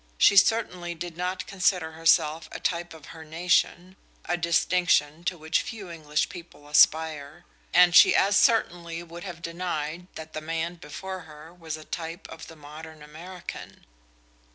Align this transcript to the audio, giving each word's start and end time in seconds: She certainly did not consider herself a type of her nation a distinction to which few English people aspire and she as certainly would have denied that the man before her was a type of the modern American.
She 0.17 0.35
certainly 0.35 0.95
did 0.95 1.15
not 1.15 1.45
consider 1.45 1.91
herself 1.91 2.49
a 2.51 2.59
type 2.59 2.91
of 2.95 3.09
her 3.13 3.23
nation 3.23 3.97
a 4.25 4.35
distinction 4.35 5.23
to 5.25 5.37
which 5.37 5.61
few 5.61 5.91
English 5.91 6.27
people 6.27 6.67
aspire 6.67 7.45
and 7.71 7.93
she 7.93 8.15
as 8.15 8.35
certainly 8.35 9.03
would 9.03 9.23
have 9.25 9.43
denied 9.43 10.07
that 10.15 10.33
the 10.33 10.41
man 10.41 10.73
before 10.77 11.19
her 11.29 11.53
was 11.53 11.77
a 11.77 11.85
type 11.85 12.27
of 12.29 12.47
the 12.47 12.55
modern 12.55 13.03
American. 13.03 13.85